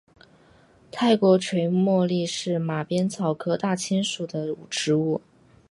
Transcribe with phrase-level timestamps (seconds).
[0.91, 5.21] 泰国垂茉莉是马鞭草科大青属的植物。